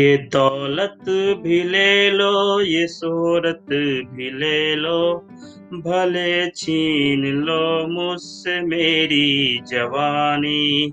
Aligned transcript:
ये 0.00 0.16
दौलत 0.16 1.04
भी 1.42 1.62
ले 1.62 2.10
लो, 2.10 2.60
ये 2.60 2.86
शोहरत 2.88 3.66
भी 4.12 4.30
ले 4.30 4.76
लो। 4.76 5.26
भले 5.74 6.50
छीन 6.50 7.26
लो 7.26 7.86
मुझसे 7.88 8.60
मेरी 8.60 9.60
जवानी, 9.68 10.92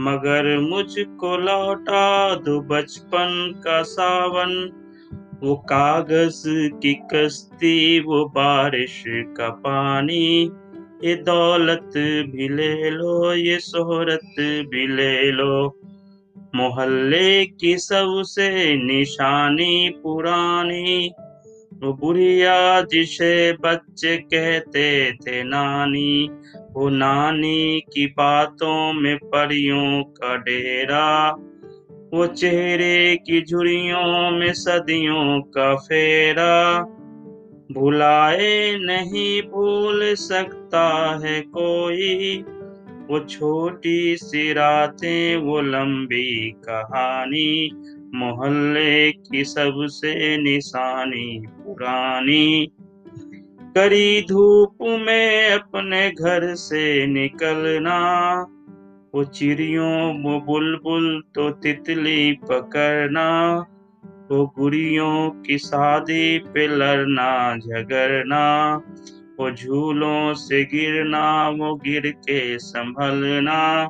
मगर 0.00 0.58
मुझको 0.58 1.36
लौटा 1.36 2.34
दो 2.34 2.60
बचपन 2.60 3.60
का 3.64 3.82
सावन। 3.82 4.72
वो 5.42 5.54
कागज़ 5.56 6.44
की 6.82 6.94
कश्ती, 7.14 8.00
वो 8.00 8.24
बारिश 8.24 9.04
का 9.08 9.48
पानी, 9.48 10.50
ये 11.04 11.14
दौलत 11.14 11.90
भी 12.30 12.48
ले 12.48 12.90
लो, 12.90 13.34
ये 13.34 13.58
शोहरत 13.58 14.34
भी 14.40 14.86
ले 14.86 15.32
लो। 15.32 15.79
मोहल्ले 16.54 17.44
की 17.44 17.78
सबसे 17.78 18.76
निशानी 18.76 19.90
पुरानी। 20.02 21.12
वो 21.82 21.92
बुढ़िया 21.92 22.80
जिसे 22.80 23.52
बच्चे 23.52 24.16
कहते 24.16 25.12
थे 25.12 25.42
नानी। 25.42 26.30
वो 26.72 26.88
नानी 26.88 27.80
की 27.80 28.06
बातों 28.06 28.92
में 28.92 29.16
परियों 29.16 30.02
का 30.02 30.36
डेरा। 30.36 31.30
वो 32.14 32.26
चेहरे 32.26 33.16
की 33.16 33.42
झुरियों 33.42 34.30
में 34.30 34.52
सदियों 34.52 35.40
का 35.40 35.76
फेरा। 35.76 36.80
भुलाए 37.72 38.78
नहीं 38.78 39.42
भूल 39.42 40.14
सकता 40.14 41.20
है 41.24 41.40
कोई। 41.40 42.44
वो 43.10 43.20
छोटी 43.20 44.16
सी 44.16 44.52
रातें, 44.52 45.36
वो 45.36 45.60
लंबी 45.60 46.50
कहानी, 46.50 47.70
मोहल्ले 48.14 49.12
की 49.12 49.44
सबसे 49.44 50.36
निशानी 50.36 51.46
पुरानी। 51.50 52.72
करी 53.60 54.22
धूप 54.28 54.78
में 54.82 55.50
अपने 55.50 56.10
घर 56.10 56.54
से 56.54 57.06
निकलना, 57.06 57.98
वो 59.14 59.24
चिड़ियों, 59.24 60.22
वो 60.22 60.40
बुलबुल 60.40 61.22
तो 61.34 61.50
तितली 61.50 62.32
पकड़ना, 62.32 63.58
वो 64.30 64.54
गुड़ियों 64.58 65.30
की 65.30 65.58
शादी 65.58 66.38
पे 66.38 66.66
लड़ना, 66.66 67.56
झगड़ना। 67.56 68.44
वो 69.40 69.50
झूलों 69.50 70.34
से 70.34 70.64
गिरना, 70.64 71.48
वो 71.48 71.74
गिर 71.74 72.10
के 72.10 72.58
संभलना। 72.58 73.84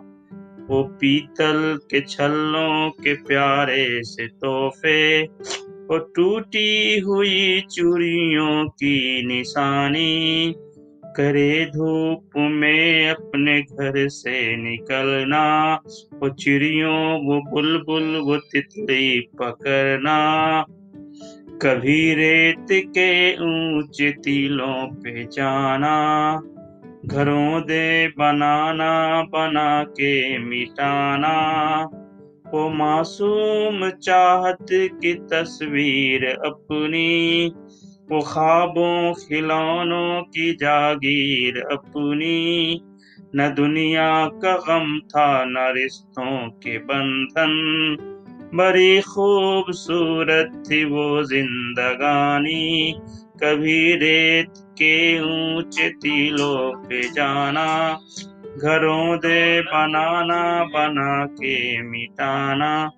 वो 0.70 0.82
पीतल 0.82 1.78
के 1.90 2.00
छल्लों 2.00 2.90
के 2.90 3.14
प्यारे 3.14 4.02
से 4.02 4.26
तोहफे। 4.26 5.22
वो 5.62 5.98
टूटी 5.98 7.00
हुई 7.00 7.60
चूड़ियों 7.60 8.68
की 8.68 9.26
निशानी। 9.26 10.54
करे 11.16 11.66
धूप 11.66 12.30
में 12.36 13.10
अपने 13.10 13.62
घर 13.62 14.08
से 14.08 14.56
निकलना। 14.56 15.74
वो 16.12 16.28
चिड़ियों, 16.28 17.26
वो 17.26 17.50
बुलबुल, 17.50 18.16
वो 18.16 18.36
तितली 18.36 19.20
पकड़ना। 19.20 20.64
कभी 21.62 22.14
रेत 22.14 22.66
के 22.70 23.32
ऊँचे 23.34 24.10
टीलों 24.10 24.86
पे 24.86 25.24
जाना, 25.24 26.40
घरों 27.06 27.62
दे 27.62 28.08
बनाना, 28.08 29.22
बना 29.22 29.84
के 29.84 30.38
मिटाना। 30.38 31.84
वो 32.54 32.70
मासूम 32.70 33.90
चाहत 33.90 34.66
की 34.72 35.14
तस्वीर 35.14 36.24
अपनी 36.26 37.46
वो 38.10 38.20
ख्वाबों 38.20 39.12
खिलौनों 39.12 40.22
की 40.22 40.52
जागीर 40.52 41.58
अपनी। 41.72 42.80
न 43.36 43.54
दुनिया 43.54 44.26
का 44.26 44.56
गम 44.56 44.98
था, 44.98 45.44
न 45.44 45.54
रिश्तों 45.58 46.48
के 46.48 46.78
बंधन 46.78 47.96
बड़ी 48.54 49.00
खूबसूरत 49.00 50.62
थी 50.70 50.84
वो 50.84 51.24
जिंदगानी। 51.24 52.92
कभी 53.42 53.94
रेत 53.96 54.52
के 54.56 55.20
ऊँचे 55.20 55.88
टीलों 55.90 56.72
पे 56.82 57.02
जाना, 57.02 58.00
घरों 58.58 59.18
दे 59.18 59.60
बनाना, 59.60 60.64
बना 60.64 61.26
के 61.26 61.82
मिटाना। 61.82 62.90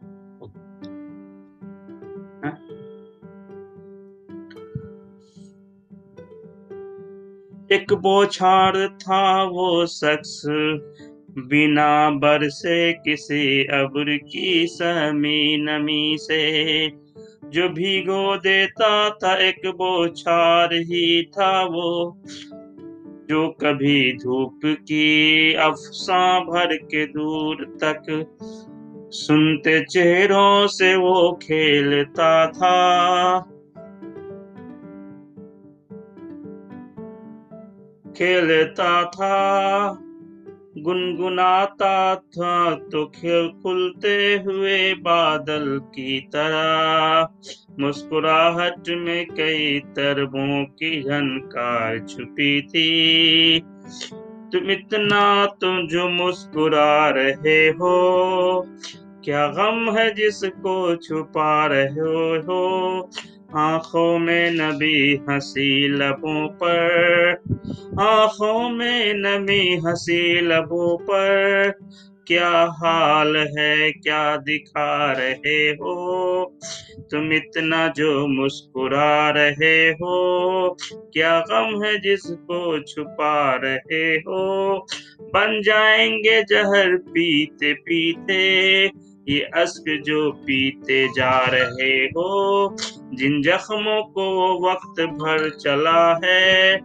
एक 7.72 7.92
बोछार 7.92 8.88
था 8.88 9.42
वो 9.42 9.86
शख्स 9.86 10.42
बिना 11.38 12.10
बरसे 12.10 12.92
किसी 12.92 13.64
अब्र 13.64 14.16
की 14.16 14.66
समी 14.66 15.56
नमी 15.56 16.16
से 16.20 16.88
जो 17.44 17.68
भिगो 17.68 18.36
देता 18.36 19.10
था 19.10 19.36
एक 19.36 19.60
बोछार 19.66 20.74
ही 20.74 21.22
था 21.22 21.64
वो। 21.64 22.22
जो 23.30 23.48
कभी 23.48 24.16
धूप 24.16 24.60
की 24.64 25.54
अफसा 25.54 26.40
भर 26.40 26.76
के 26.76 27.06
दूर 27.06 27.78
तक 27.84 28.26
सुनते 29.12 29.84
चेहरों 29.84 30.66
से 30.66 30.96
वो 30.96 31.38
खेलता 31.42 32.46
था। 32.46 33.40
खेलता 38.16 39.04
था। 39.04 40.08
गुनगुनाता 40.82 42.14
था 42.14 42.74
तो 42.92 43.04
खिल 43.06 43.48
खुलते 43.62 44.14
हुए 44.46 44.94
बादल 44.94 45.66
की 45.94 46.18
तरह। 46.34 47.28
मुस्कुराहट 47.80 48.88
में 48.98 49.26
कई 49.26 49.78
तरबों 49.96 50.64
की 50.64 51.02
झनकार 51.02 51.98
छुपी 52.06 52.60
थी। 52.62 53.60
तुम 54.52 54.70
इतना 54.70 55.22
तुम 55.60 55.86
जो 55.88 56.08
मुस्कुरा 56.08 57.08
रहे 57.08 57.60
हो, 57.70 58.66
क्या 59.24 59.46
गम 59.48 59.90
है 59.98 60.10
जिसको 60.14 60.74
छुपा 60.96 61.66
रहे 61.66 62.36
हो? 62.38 62.62
आँखों 63.56 64.18
में 64.18 64.50
नबी 64.50 65.20
हँसी 65.30 65.88
लबों 65.88 66.48
पर। 66.48 67.30
आँखों 68.00 68.68
में 68.70 69.14
नबी 69.14 69.76
हँसी 69.76 70.40
लबों 70.40 70.96
पर। 70.96 71.72
क्या 72.26 72.50
हाल 72.50 73.36
है, 73.36 73.92
क्या 73.92 74.36
दिखा 74.36 75.12
रहे 75.12 75.70
हो? 75.70 76.58
तुम 77.10 77.32
इतना 77.32 77.88
जो 77.88 78.26
मुस्कुरा 78.26 79.30
रहे 79.30 79.90
हो, 79.90 80.76
क्या 80.92 81.40
गम 81.40 81.84
है 81.84 82.00
जिसको 82.00 82.82
छुपा 82.82 83.60
रहे 83.64 84.16
हो? 84.16 84.86
बन 85.20 85.62
जाएँगे 85.64 86.42
जहर 86.42 86.96
पीते 86.96 87.72
पीते, 87.72 88.84
ये 89.28 89.40
अश्क 89.40 90.02
जो 90.04 90.32
पीते 90.32 91.08
जा 91.08 91.46
रहे 91.46 92.04
हो। 92.04 92.76
जिन 93.14 93.42
जख्मों 93.42 94.02
को 94.02 94.24
वक्त 94.68 95.00
भर 95.02 95.48
चला 95.50 96.20
है, 96.24 96.76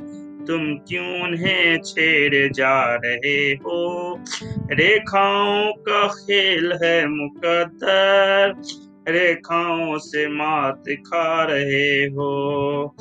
तुम 0.46 0.76
क्यों 0.76 1.22
उन्हें 1.22 1.78
छेड़ 1.78 2.54
जा 2.54 2.96
रहे 2.96 3.54
हो? 3.54 3.80
रेखाओं 4.72 5.72
का 5.72 6.08
खेल 6.08 6.74
है 6.84 7.08
मुकद्दर, 7.08 8.54
रेखाओं 9.12 9.98
से 9.98 10.28
मात 10.28 10.84
खा 10.90 11.44
रहे 11.44 12.06
हो। 12.06 12.96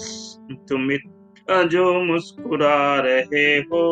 तुम 0.69 0.89
जो 1.50 2.03
मुस्कुरा 2.03 3.00
रहे 3.00 3.59
हो 3.59 3.83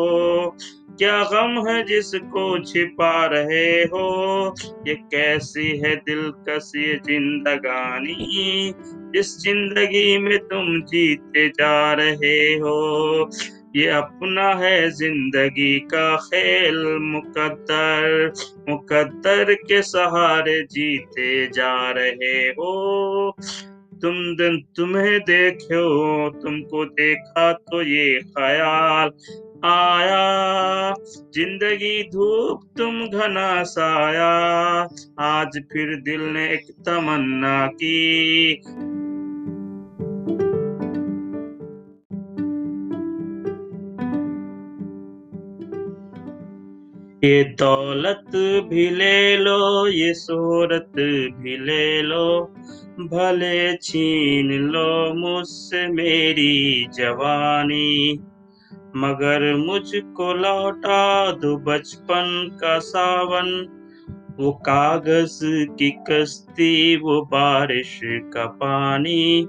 क्या 0.97 1.23
गम 1.23 1.57
है 1.67 1.81
जिसको 1.83 2.43
छिपा 2.63 3.25
रहे 3.25 3.71
हो? 3.83 4.55
ये 4.87 4.93
कैसी 5.11 5.67
है 5.77 5.95
दिलकश 5.97 6.71
जिंदगानी? 7.07 8.73
इस 9.15 9.37
ज़िंदगी 9.39 10.17
में 10.17 10.37
तुम 10.39 10.81
जीते 10.83 11.47
जा 11.49 11.93
रहे 11.93 12.39
हो, 12.55 13.29
ये 13.75 13.87
अपना 13.89 14.47
है 14.55 14.89
ज़िंदगी 14.91 15.79
का 15.93 16.15
खेल 16.17 16.77
मुकद्दर। 17.03 18.33
मुकद्दर 18.69 19.53
के 19.53 19.81
सहारे 19.81 20.61
जीते 20.63 21.47
जा 21.47 21.91
रहे 21.91 22.37
हो। 22.49 23.35
तुम 24.01 24.15
दिन 24.35 24.61
तुम्हें 24.75 25.19
देखो 25.21 26.29
तुमको 26.41 26.85
देखा 26.85 27.51
तो 27.53 27.81
ये 27.81 28.19
ख्याल। 28.37 29.11
आया। 29.65 30.93
ज़िंदगी 31.33 32.03
धूप, 32.03 32.61
तुम 32.77 33.07
घना 33.07 33.63
साया। 33.63 34.31
आज 35.19 35.63
फिर 35.73 36.01
दिल 36.01 36.21
ने 36.21 36.49
एक 36.49 36.71
तमन्ना 36.85 37.67
की। 37.67 38.51
ये 47.23 47.43
दौलत 47.43 48.25
भी 48.69 48.89
ले 48.89 49.37
लो, 49.37 49.87
ये 49.87 50.13
शोहरत 50.13 50.91
भी 51.37 51.57
ले 51.57 52.01
लो। 52.01 52.53
भले 52.99 53.77
छीन 53.77 54.51
लो 54.51 55.13
मुझसे 55.13 55.87
मेरी 55.87 56.87
जवानी। 56.93 58.19
मगर 58.97 59.55
मुझको 59.55 60.33
लौटा 60.33 61.31
दो 61.31 61.57
बचपन 61.57 62.57
का 62.61 62.79
सावन। 62.79 63.67
वो 64.39 64.51
कागज़ 64.51 65.39
की 65.69 65.97
कश्ती, 66.09 66.95
वो 66.95 67.21
बारिश 67.21 67.99
का 68.05 68.45
पानी। 68.45 69.47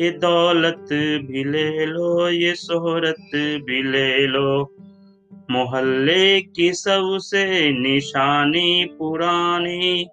ये 0.00 0.10
दौलत 0.10 0.86
भी 1.26 1.44
ले 1.44 1.86
लो, 1.86 2.28
ये 2.28 2.54
शोहरत 2.54 3.30
भी 3.34 3.82
ले 3.82 4.26
लो। 4.26 4.76
मोहल्ले 5.50 6.40
की 6.40 6.72
सबसे 6.72 7.72
निशानी 7.72 8.84
पुरानी। 8.98 10.08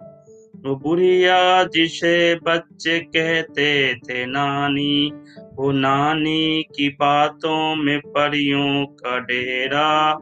वो 0.66 0.75
बुढ़िया 0.75 1.63
जिसे 1.63 2.36
बच्चे 2.36 3.00
कहते 3.00 3.95
थे 3.95 4.25
नानी। 4.25 5.12
वो 5.56 5.71
नानी 5.71 6.63
की 6.63 6.89
बातों 6.89 7.75
में 7.75 8.00
परियों 8.00 8.86
का 8.86 9.19
डेरा 9.19 10.19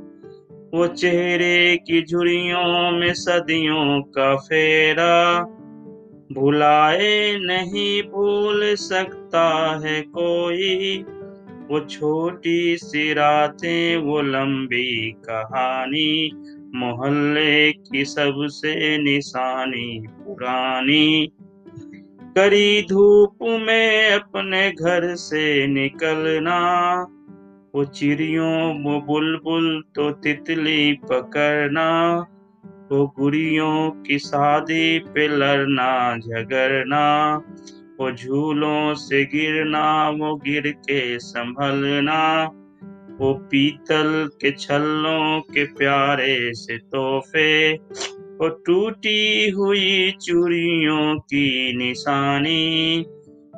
वो 0.74 0.88
चेहरे 0.88 1.78
की 1.78 2.02
झुरियों 2.02 2.92
में 2.92 3.14
सदियों 3.14 4.02
का 4.02 4.36
फेरा। 4.36 5.42
भुलाए 6.32 7.38
नहीं 7.40 8.04
भूल 8.04 8.76
सकता 8.76 9.82
है 9.86 10.02
कोई, 10.02 11.04
वो 11.70 11.80
छोटी 11.80 12.78
सी 12.78 13.14
रातें, 13.14 13.98
वो 13.98 14.22
लंबी 14.22 15.12
कहानी, 15.12 16.32
मोहल्ले 16.76 17.72
की 17.72 18.06
सबसे 18.06 18.98
निशानी 18.98 20.08
पुरानी। 20.10 21.32
करी 22.40 22.86
धूप 22.90 23.38
में 23.42 24.12
अपने 24.12 24.72
घर 24.72 25.16
से 25.16 25.68
निकलना। 25.68 26.60
वो 27.76 27.86
चिड़ियों, 27.86 28.84
वो 28.84 29.02
बुलबुल 29.02 29.84
तो 29.96 30.12
तितली 30.12 30.94
पकड़ना। 30.94 32.20
वो 32.92 33.14
गुड़ियों 33.20 33.90
की 33.90 34.20
शादी 34.20 35.00
पे 35.00 35.28
लड़ना, 35.28 36.18
झगड़ना। 36.18 37.36
वो 38.00 38.12
झूलों 38.12 38.94
से 38.94 39.26
गिरना, 39.26 40.10
वो 40.10 40.36
गिर 40.36 40.72
के 40.72 41.20
संभलना। 41.20 42.46
वो 43.20 43.34
पीतल 43.34 44.30
के 44.42 44.52
छल्लों 44.52 45.42
के 45.42 45.64
प्यारे 45.64 46.54
से 46.54 46.78
तोहफे। 46.78 47.74
वो 48.42 48.50
टूटी 48.50 49.50
हुई 49.50 50.12
चूड़ियों 50.12 51.20
की 51.20 51.78
निशानी 51.78 53.06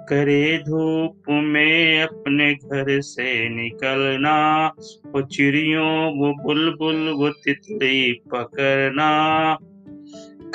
करे 0.10 0.58
धूप 0.58 1.22
में 1.30 2.04
अपने 2.04 2.54
घर 2.54 3.02
से 3.02 3.50
निकलना। 3.50 4.68
वो 5.08 5.22
चिड़ियों, 5.22 6.20
वो 6.20 6.44
बुलबुल, 6.44 7.10
वो 7.10 7.30
तितली 7.30 8.14
पकड़ना। 8.14 9.58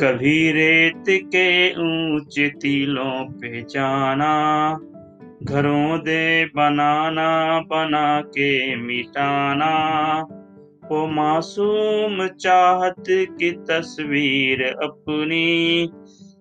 कभी 0.00 0.52
रेत 0.52 1.04
के 1.08 1.70
ऊँचे 1.70 2.48
टीलों 2.48 3.24
पे 3.24 3.62
जाना, 3.62 4.78
घरों 5.42 5.98
दे 5.98 6.44
बनाना, 6.44 7.60
बना 7.60 8.20
के 8.20 8.76
मिटाना। 8.76 9.72
वो 10.90 11.06
मासूम 11.06 12.26
चाहत 12.26 13.04
की 13.10 13.50
तस्वीर 13.50 14.62
अपनी 14.62 15.84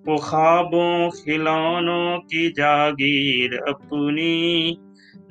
वो 0.08 0.18
ख्वाबों 0.18 1.10
खिलौनों 1.10 2.18
की 2.18 2.50
जागीर 2.50 3.54
अपनी। 3.54 4.78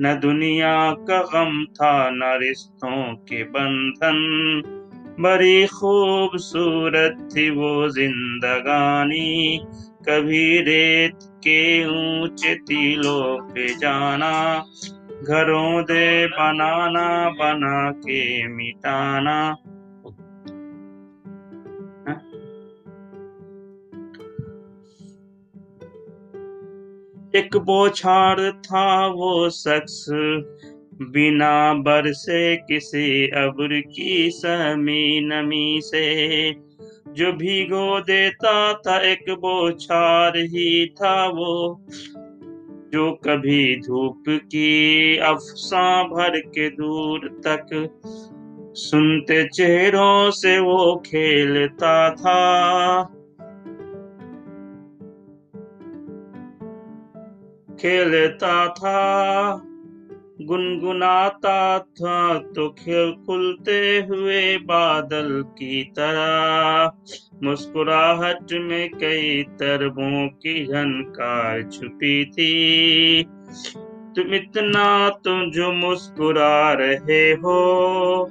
न 0.00 0.19
दुनिया 0.22 0.93
का 0.93 1.22
गम 1.22 1.64
था, 1.64 2.11
न 2.11 2.20
रिश्तों 2.25 3.14
के 3.14 3.44
बंधन, 3.44 4.16
बड़ी 5.20 5.66
खूबसूरत 5.66 7.28
थी 7.37 7.50
वो 7.50 7.88
जिंदगानी। 7.88 9.61
कभी 10.08 10.61
रेत 10.61 11.19
के 11.22 11.87
ऊँचे 11.87 12.55
टीलों 12.55 13.49
पे 13.49 13.69
जाना 13.69 14.64
घरों 15.25 15.82
दे 15.82 16.26
बनाना, 16.26 17.31
बना 17.31 17.91
के 17.91 18.47
मिटाना। 18.47 19.56
एक 27.38 27.56
बोछार 27.56 28.53
था 28.53 29.06
वो 29.06 29.50
शख्स, 29.50 30.06
बिना 31.03 31.75
बरसे 31.75 32.56
किसी 32.56 33.26
अब्र 33.26 33.81
की 33.81 34.31
समी 34.31 35.21
नमी 35.21 35.81
से। 35.85 36.05
जो 37.12 37.32
भीगो 37.32 38.00
देता 38.00 38.75
था 38.75 39.00
एक 39.00 39.25
बोछार 39.31 40.37
ही 40.37 40.87
था 40.87 41.26
वो 41.26 41.81
जो 42.94 43.12
कभी 43.12 43.81
धूप 43.81 44.25
की 44.29 45.19
अफसा 45.19 46.02
भर 46.02 46.41
के 46.41 46.70
दूर 46.70 47.41
तक 47.46 47.88
सुनते 48.76 49.49
चेहरों 49.49 50.31
से 50.31 50.58
वो 50.58 51.02
खेलता 51.06 52.11
था। 52.11 53.05
खेलता 57.81 58.69
था। 58.69 59.00
गुनगुनाता 60.39 61.79
था 61.79 62.39
तो 62.39 62.69
खिल 62.69 63.13
खुलते 63.27 63.81
हुए 64.09 64.57
बादल 64.59 65.29
की 65.49 65.83
तरह। 65.99 66.93
मुस्कुराहट 67.43 68.53
में 68.53 68.88
कई 68.91 69.43
तरबों 69.43 70.26
की 70.29 70.64
झनकार 70.67 71.62
छुपी 71.62 72.25
थी। 72.25 73.25
तुम 74.17 74.35
इतना 74.35 75.09
तुम 75.25 75.50
जो 75.50 75.73
मुस्कुरा 75.73 76.73
रहे 76.73 77.23
हो, 77.33 78.26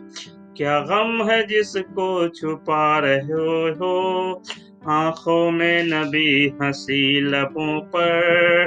क्या 0.57 0.79
गम 0.79 1.23
है 1.29 1.45
जिसको 1.47 2.27
छुपा 2.29 2.99
रहे 2.99 3.69
हो? 3.71 4.43
आँखों 4.87 5.51
में 5.51 5.83
नबी 5.83 6.53
हँसी 6.61 7.21
लबों 7.21 7.79
पर। 7.81 8.61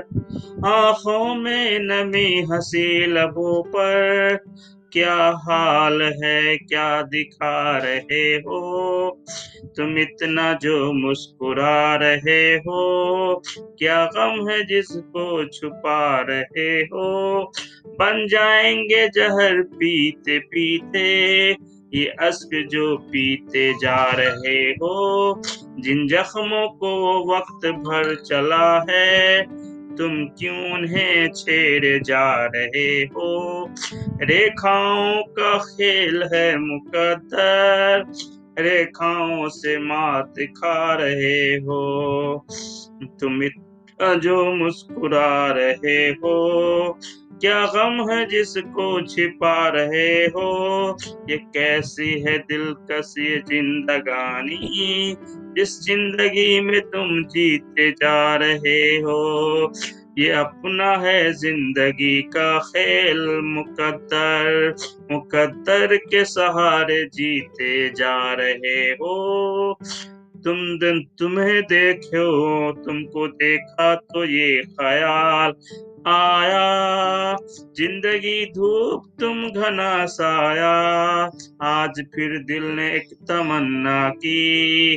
आँखों 0.66 1.34
में 1.34 1.78
नबी 1.78 2.42
हँसी 2.52 3.06
लबों 3.06 3.62
पर। 3.62 4.38
क्या 4.92 5.14
हाल 5.14 6.02
है, 6.02 6.56
क्या 6.56 7.02
दिखा 7.02 7.78
रहे 7.78 8.36
हो? 8.36 9.24
तुम 9.76 9.98
इतना 9.98 10.52
जो 10.52 10.92
मुस्कुरा 10.92 11.96
रहे 11.96 12.54
हो, 12.54 13.42
क्या 13.58 14.06
गम 14.06 14.50
है 14.50 14.64
जिसको 14.66 15.48
छुपा 15.48 16.20
रहे 16.20 16.80
हो? 16.80 17.52
बन 17.86 18.26
जाएँगे 18.30 19.08
जहर 19.08 19.62
पीते 19.62 20.38
पीते 20.38 21.52
ये 21.94 22.04
अश्क 22.04 22.68
जो 22.70 22.96
पीते 22.96 23.72
जा 23.72 24.10
रहे 24.10 24.70
हो, 24.70 25.42
जिन 25.78 26.08
जख्मों 26.08 26.68
को 26.68 27.34
वक्त 27.34 27.66
भर 27.68 28.14
चला 28.14 28.86
है, 28.90 29.42
तुम 29.96 30.24
क्यों 30.24 30.72
उन्हें 30.72 31.28
छेड़े 31.32 32.00
जा 32.00 32.46
रहे 32.46 33.02
हो? 33.02 33.68
रेखाओं 34.22 35.22
का 35.22 35.58
खेल 35.58 36.22
है 36.34 36.58
मुकद्दर, 36.58 38.04
रेखाओं 38.62 39.48
से 39.48 39.78
मात 39.78 40.34
खा 40.38 40.94
रहे 40.94 41.56
हो। 41.56 42.46
तुम 43.20 43.42
इतना 43.42 44.14
जो 44.14 44.54
मुस्कुरा 44.54 45.52
रहे 45.52 46.08
हो 46.08 46.98
क्या 47.40 47.66
गम 47.66 48.10
है 48.10 48.26
जिसको 48.26 49.06
छिपा 49.06 49.68
रहे 49.68 50.26
हो? 50.26 50.96
ये 51.30 51.36
कैसी 51.36 52.20
है 52.20 52.38
दिलकशी 52.38 53.36
जिंदगानी? 53.38 55.16
जिस 55.58 55.80
ज़िंदगी 55.82 56.60
में 56.60 56.80
तुम 56.80 57.24
जीते 57.24 57.90
जा 57.90 58.36
रहे 58.36 58.96
हो, 58.96 59.72
ये 60.18 60.30
अपना 60.30 60.90
है 60.96 61.32
ज़िंदगी 61.32 62.22
का 62.22 62.58
खेल 62.58 63.20
मुकद्दर। 63.44 64.74
मुकद्दर 65.12 65.96
के 65.96 66.24
सहारे 66.24 67.04
जीते 67.04 67.88
जा 67.90 68.34
रहे 68.34 68.90
हो। 68.92 69.78
तुम 70.46 70.58
दिन 70.78 71.02
तुम्हें 71.18 71.62
देखो 71.62 72.24
तुमको 72.72 73.26
देखा 73.28 73.94
तो 73.94 74.24
ये 74.24 74.62
ख्याल 74.62 75.54
आया। 76.06 77.36
ज़िंदगी 77.76 78.44
धूप 78.46 79.08
तुम 79.20 79.42
घना 79.50 80.06
साया, 80.06 80.70
आज 81.62 82.00
फिर 82.14 82.38
दिल 82.44 82.64
ने 82.64 82.90
एक 82.92 83.08
तमन्ना 83.28 84.08
की। 84.08 84.96